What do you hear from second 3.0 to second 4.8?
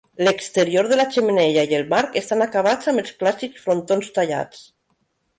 els clàssics frontons tallats.